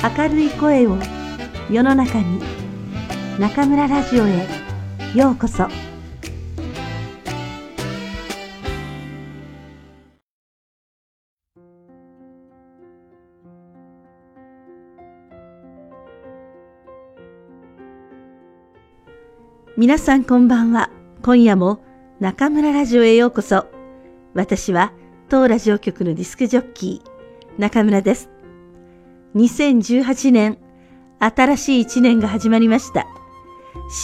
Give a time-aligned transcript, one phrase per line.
[0.00, 0.96] 明るい声を
[1.68, 2.40] 世の中に
[3.36, 4.46] 中村ラジオへ
[5.12, 5.66] ようこそ。
[19.76, 20.90] 皆さんこんばんは。
[21.22, 21.80] 今夜も
[22.20, 23.66] 中村ラジオへようこそ。
[24.34, 24.92] 私は
[25.28, 28.37] 当ラジオ局のディスクジョッキー中村です。
[29.34, 30.58] 2018年
[31.18, 33.06] 新しい一年が始まりました。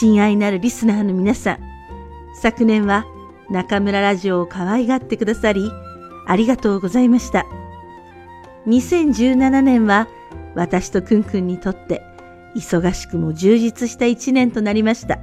[0.00, 1.58] 親愛なるリスナーの皆さん、
[2.40, 3.06] 昨年は
[3.50, 5.70] 中村ラジオを可愛がってくださり、
[6.26, 7.46] ありがとうございました。
[8.66, 10.08] 2017年は
[10.54, 12.02] 私とくんくんにとって
[12.54, 15.18] 忙しくも充実した一年となりました。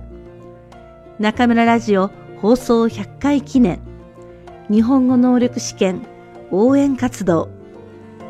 [1.19, 2.09] 中村ラジオ
[2.41, 3.79] 放送100回記念、
[4.69, 6.01] 日本語能力試験
[6.49, 7.49] 応援活動、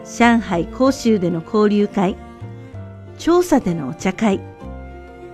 [0.06, 2.16] 上海広州での交流会、
[3.18, 4.40] 調査でのお茶会、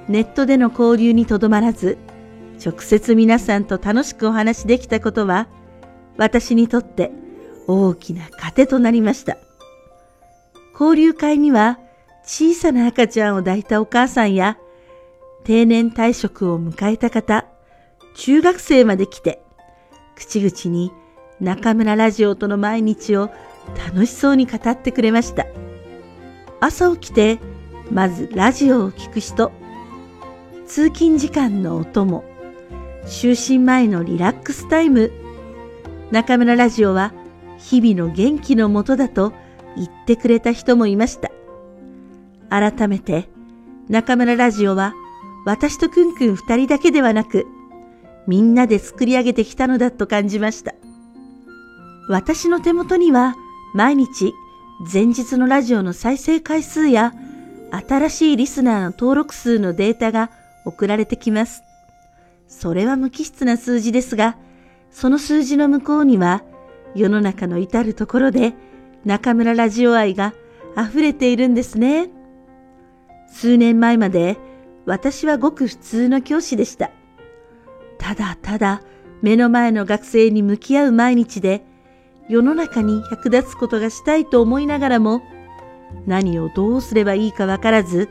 [0.07, 1.97] ネットでの交流にとどまらず、
[2.63, 5.47] 直接皆さんと楽しくお話しできたことは、
[6.17, 7.11] 私にとって
[7.67, 9.37] 大きな糧となりました。
[10.73, 11.79] 交流会には、
[12.23, 14.57] 小さな赤ちゃんを抱いたお母さんや、
[15.43, 17.45] 定年退職を迎えた方、
[18.15, 19.41] 中学生まで来て、
[20.15, 20.91] 口々に
[21.39, 23.29] 中村ラジオとの毎日を
[23.75, 25.45] 楽しそうに語ってくれました。
[26.59, 27.39] 朝起きて、
[27.91, 29.51] まずラジオを聴く人、
[30.65, 32.23] 通勤時間のお供、
[33.05, 35.11] 就寝前のリラックスタイム、
[36.11, 37.13] 中村ラジオは
[37.57, 39.33] 日々の元気のもとだと
[39.75, 41.31] 言ってくれた人もいました。
[42.49, 43.29] 改めて、
[43.89, 44.93] 中村ラジオは
[45.45, 47.45] 私とくんくん二人だけではなく、
[48.27, 50.73] みんなで作り上げてきたのだと感じました。
[52.09, 53.35] 私の手元には
[53.77, 54.33] 毎日
[54.91, 57.13] 前日のラジオの再生回数や
[57.69, 60.31] 新しいリスナーの登録数のデータが
[60.65, 61.61] 送られてきます。
[62.47, 64.35] それは無機質な数字ですが、
[64.89, 66.41] その数字の向こうには
[66.95, 68.55] 世の中の至るところで
[69.05, 70.33] 中村ラジオ愛が
[70.75, 72.09] 溢れているんですね。
[73.31, 74.37] 数年前まで
[74.87, 76.89] 私はごく普通の教師でした。
[77.99, 78.81] ただただ
[79.21, 81.63] 目の前の学生に向き合う毎日で
[82.29, 85.21] 世の中に役立つことがしたいと思いながらも、
[86.05, 88.09] 何をどうすればいいかわからず、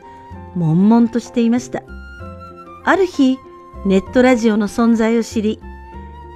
[0.55, 1.83] 悶々としていました。
[2.83, 3.37] ある日、
[3.85, 5.59] ネットラジオの存在を知り、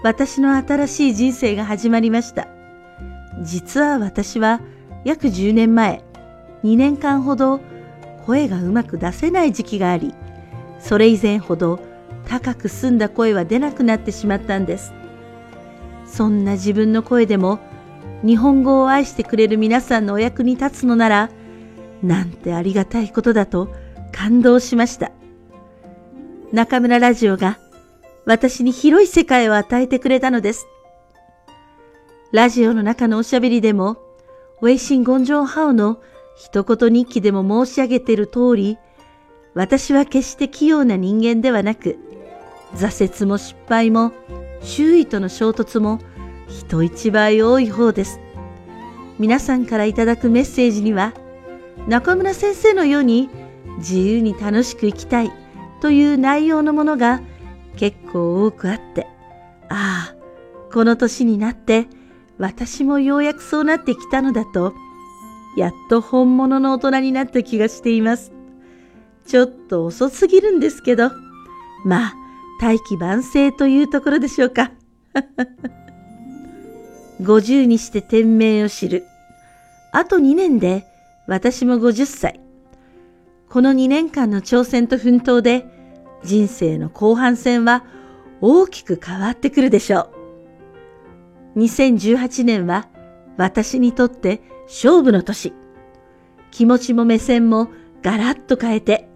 [0.03, 2.47] 私の新しい人生が始まりました。
[3.41, 4.61] 実は私は
[5.03, 6.03] 約10年前、
[6.63, 7.59] 2年間ほど
[8.25, 10.13] 声がうまく出せない時期があり、
[10.79, 11.79] それ以前ほど
[12.27, 14.93] 高く澄んだ声は出なくなってしまったんです。
[16.05, 17.59] そんな自分の声でも
[18.23, 21.29] 日本語を愛してくれる皆さんのお役に立つのなら、
[22.03, 23.69] なんてありがたいことだと
[24.11, 25.11] 感動しました。
[26.51, 27.59] 中村ラジオが
[28.25, 30.67] 私に広い世界を与えてくれたのです。
[32.31, 33.97] ラジオの中のおしゃべりでも、
[34.61, 35.99] ウェイシン・ゴンジョン・ハオの
[36.35, 38.77] 一言日記でも申し上げている通り、
[39.53, 41.97] 私は決して器用な人間ではなく、
[42.75, 44.13] 挫折も失敗も、
[44.61, 45.99] 周囲との衝突も、
[46.51, 48.19] 人一倍多い方です。
[49.17, 51.13] 皆さんからいただくメッセージには、
[51.87, 53.29] 中村先生のように
[53.77, 55.31] 自由に楽しく生きたい
[55.79, 57.21] という内容のものが
[57.77, 59.07] 結構多くあって、
[59.69, 60.15] ああ、
[60.73, 61.87] この年になって
[62.37, 64.73] 私もようやくそうなってきたのだと、
[65.57, 68.31] やっと本物の大人になった気がしています。
[69.25, 71.11] ちょっと遅すぎるんですけど、
[71.85, 72.13] まあ、
[72.59, 74.71] 大器晩成というところでしょうか。
[77.21, 79.05] 50にして天命を知る。
[79.91, 80.85] あと2年で
[81.27, 82.39] 私も50歳。
[83.49, 85.65] この2年間の挑戦と奮闘で
[86.23, 87.83] 人生の後半戦は
[88.39, 90.09] 大きく変わってくるでしょ
[91.55, 91.59] う。
[91.59, 92.87] 2018年は
[93.37, 95.53] 私にとって勝負の年。
[96.49, 97.69] 気持ちも目線も
[98.01, 99.09] ガラッと変えて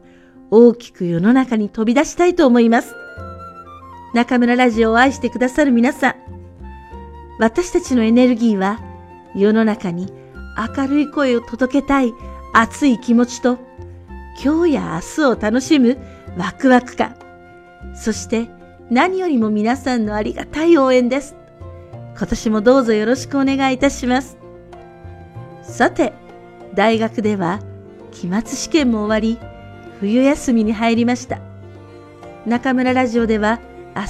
[0.51, 2.93] 大きく世の中に飛び出したいと思います。
[4.13, 6.15] 中村ラジオを愛してくださる皆さん、
[7.37, 8.79] 私たちのエネルギーは
[9.35, 10.11] 世の中に
[10.77, 12.13] 明るい声を届けたい
[12.53, 13.59] 熱い気持ちと
[14.41, 15.97] 今日や明日を楽しむ
[16.37, 17.15] ワクワク感、
[17.95, 18.49] そして
[18.89, 21.35] 何よりも皆さんのありがたい応援です。
[22.17, 24.37] 今年もどうぞよろしくお願いいたします。
[25.63, 26.13] さて、
[26.73, 27.59] 大学では
[28.11, 29.39] 期末試験も終わり、
[29.99, 31.39] 冬休みに入りました。
[32.45, 33.59] 中村ラジオでは
[33.95, 34.07] 明日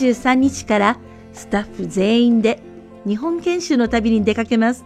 [0.00, 0.98] 23日から
[1.34, 2.62] スタッフ全員で
[3.06, 4.84] 日本研修の旅に出かけます。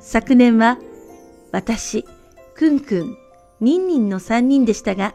[0.00, 0.78] 昨年は
[1.52, 2.04] 私、
[2.54, 3.16] くんくん、
[3.60, 5.14] ニンニンの3人でしたが、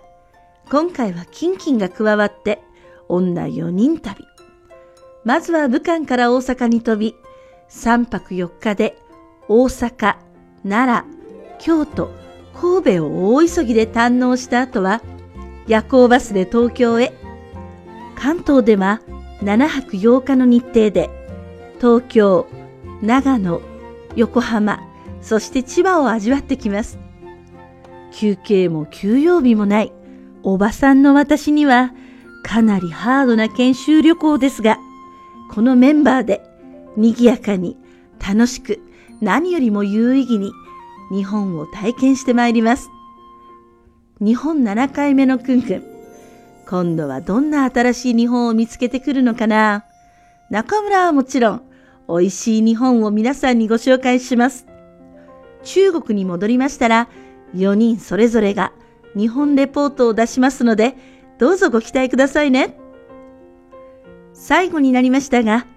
[0.69, 2.61] 今回はキンキンが加わって
[3.07, 4.25] 女4人旅。
[5.23, 7.15] まずは武漢から大阪に飛び、
[7.69, 8.97] 3泊4日で
[9.47, 10.15] 大阪、
[10.67, 12.09] 奈良、京都、
[12.53, 15.01] 神戸を大急ぎで堪能した後は
[15.67, 17.13] 夜行バスで東京へ。
[18.15, 19.01] 関東では
[19.41, 21.09] 7泊8日の日程で
[21.79, 22.47] 東京、
[23.01, 23.61] 長野、
[24.15, 24.79] 横浜、
[25.21, 26.99] そして千葉を味わってきます。
[28.13, 29.91] 休憩も休養日もない
[30.43, 31.93] おばさんの私には
[32.43, 34.77] かなりハードな研修旅行ですが、
[35.51, 36.41] このメンバーで
[36.95, 37.77] 賑やかに
[38.19, 38.79] 楽しく
[39.21, 40.51] 何よりも有意義に
[41.11, 42.89] 日本を体験してまいります。
[44.19, 45.90] 日本7回目のくんくん。
[46.71, 49.83] 今度はどんな新しい日本を見つけてくるのかな？
[50.49, 51.61] 中村はもちろん、
[52.07, 54.67] 美味しい日本を皆さんにご紹介します。
[55.63, 57.09] 中国に戻りましたら、
[57.55, 58.71] 4人それぞれが
[59.17, 60.95] 日本レポートを出しますので、
[61.39, 62.77] どうぞご期待くださいね。
[64.31, 65.67] 最後になりましたが、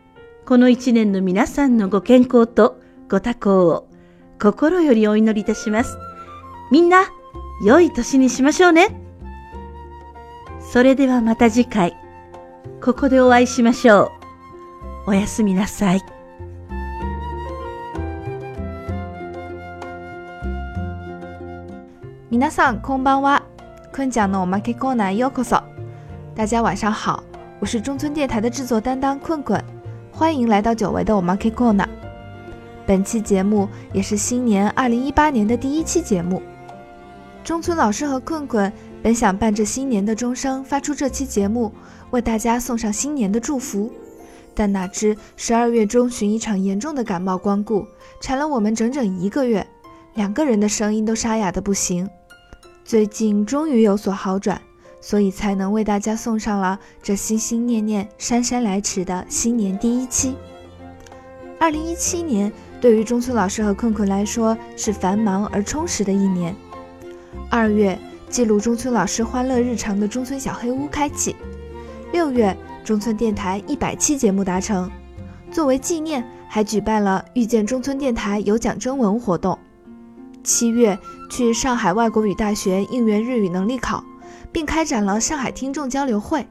[0.46, 2.80] この一年の皆さんのご健康と
[3.10, 3.88] ご多幸を
[4.40, 5.98] 心よりお祈りいたします。
[6.70, 7.02] みんな、
[7.64, 9.00] 良い年にしましょうね。
[10.73, 11.95] それではまた次回、
[12.83, 14.11] ここでお会いしましょ
[15.07, 15.11] う。
[15.11, 16.01] おやすみなさい。
[22.29, 23.43] 皆さんこんばんは。
[23.91, 25.61] 坤讲のおまけコーナーようこそ。
[26.35, 27.23] 大家晚上好，
[27.59, 29.59] 我是中村电台的制作担当困困，
[30.11, 31.87] 欢迎来到久违的我们 K Corner。
[32.85, 36.41] 本期节目也是新年二零一八年的第一期节目。
[37.43, 38.71] 中村老师和困困
[39.04, 41.70] 本想伴着新年的钟声发出这期节目，
[42.10, 43.92] 为大家送上新年的祝福，
[44.54, 47.86] 但哪知十二月中旬一场严重的感冒光顾，
[48.22, 49.66] 缠了我们整整一个月，
[50.14, 52.08] 两个人的声音都沙哑的不行。
[52.82, 54.58] 最近终于有所好转。
[55.02, 60.34] 所以才能为大家送上了这心心念念、姗姗来迟的新年第一期。
[61.60, 62.50] 二零一七年
[62.80, 66.56] 对于中村老师和困困来说是繁忙而充实的一年。
[67.50, 67.98] 二月，
[68.30, 71.34] 记录中村老师欢乐日常的中村小黑屋开启；
[72.12, 74.90] 六月，中村电台一百期节目达成。
[75.50, 79.58] 作为纪念，还举办了遇见中村电台有奖征文活动。
[80.42, 80.98] 七月，
[81.30, 84.04] 去上海外国语大学应援日语能力考。
[84.54, 86.46] 并开展了上海听众交流会。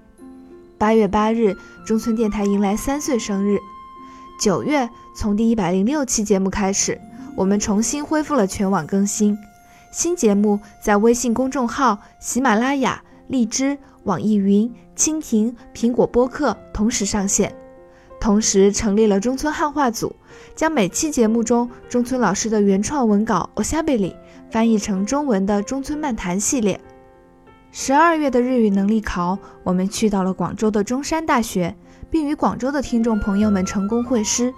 [0.77, 1.55] 八月八日，
[1.85, 3.57] 中村电台迎来三岁生日。
[4.37, 6.99] 九月，从第一百零六期节目开始，
[7.37, 9.37] 我们重新恢复了全网更新。
[9.93, 17.55] 新节目在微信公众号、喜马拉雅、荔枝、网易云、蜻蜓、苹果播客同时上线。
[18.19, 20.15] 同时成立了中村汉化组，
[20.55, 24.15] 将每期节目中中村老师的原创文稿《o s h a b e l i
[24.49, 26.81] 翻译成中文的中村漫谈系列。
[27.71, 31.75] 十二月的日语能力考，我们去到了广州的中山大学，
[32.09, 34.51] 并与广州的听众朋友们成功会师。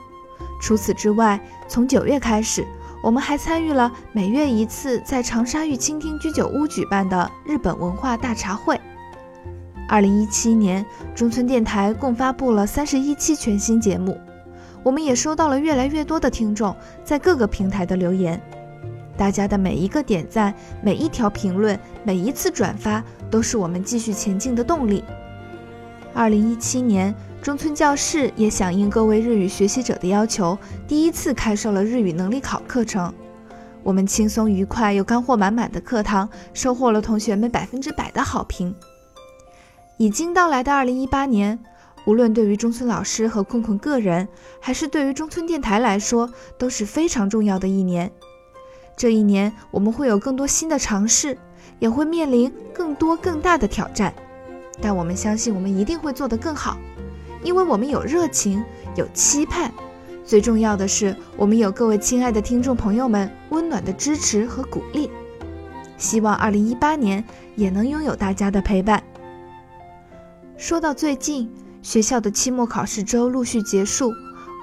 [0.62, 1.38] 除此之外，
[1.68, 2.66] 从九月开始，
[3.06, 8.82] 我们还参与了每月一次在长沙玉倾听居酒屋举办的日本文化大茶会。
[9.88, 14.20] 二零一七年，中村电台共发布了三十一期全新节目，
[14.82, 18.42] 我们也收到了越来越多的听众在各个平台的留言。
[19.16, 20.52] 大家的每一个点赞、
[20.82, 25.04] 每一条评论、每一次转发，都是我们继续前进的动力。
[26.12, 27.14] 二零一七年，
[27.46, 33.14] 中村教室也响应各位日语学习者的要求，第一次开设了日语能力考课程。
[33.84, 38.74] 我们轻松愉快又干货满满的课堂，收获了同学们百分之百的好评。
[39.98, 41.60] 已经到来的二零一八年，
[42.08, 44.28] 无论对于中村老师和困困个人，
[44.60, 48.12] 还是对于中村电台来说，都是非常重要的一年。
[48.98, 51.38] 这一年，我们会有更多新的尝试，
[51.78, 54.12] 也会面临更多更大的挑战，
[54.82, 56.76] 但我们相信我们一定会做得更好，
[57.46, 58.62] 因为我们有热情，
[58.96, 59.72] 有期盼，
[60.26, 65.12] 最重要的是，我们有各位亲爱的听众朋友们温暖的支持和鼓励。
[65.96, 67.24] 希望2018年
[67.56, 69.02] 也能拥有大家的陪伴。
[70.58, 71.48] 说到最近，
[71.84, 74.12] 学校的期末考试周陆续结束，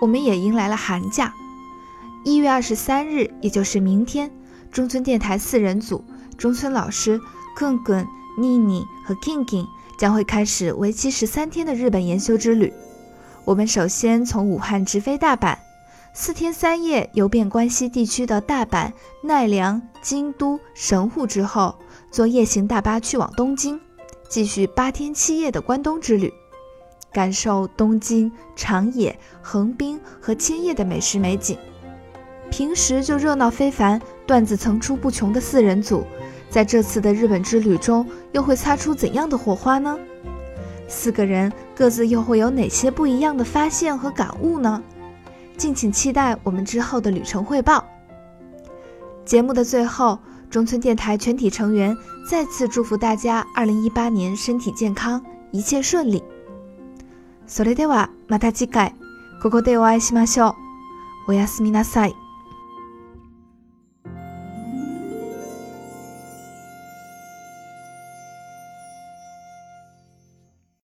[0.01, 1.33] 我们也迎来了寒假。
[2.25, 4.29] 一月二十三日，也就是明天，
[4.73, 6.05] 中村电台四人组
[6.37, 7.21] 中村老师、
[7.57, 8.05] 困困、
[8.37, 9.69] 妮妮和 King King
[10.03, 12.73] 将会开始为期十三天的日本研修之旅。
[13.45, 15.57] 我们首先从武汉直飞大阪，
[16.13, 18.91] 四天三夜游遍关西地区的大阪、
[19.23, 21.77] 奈良、京都、神户之后，
[22.11, 23.81] 坐夜行大巴去往东京，
[24.29, 26.35] 继续八天七夜的关东之旅，
[27.13, 31.57] 感受东京长野、横滨和千叶的美食美景。
[32.51, 36.05] 平时就热闹非凡，段子层出不穷的四人组，
[36.52, 39.98] 在这次的日本之旅中又会擦出怎样的火花呢？
[40.88, 44.82] 四个人各自又会有哪些不一样的发现和感悟呢？
[45.58, 47.84] 敬请期待我们之后的旅程汇报。
[49.26, 51.96] 节目的最后，中村电台全体成员
[52.30, 56.24] 再次祝福大家2018年身体健康，一切顺利。
[57.48, 58.94] それではまた次回
[59.42, 60.56] ここでお会いしましょ
[61.28, 61.32] う。
[61.32, 62.21] おやすみなさい。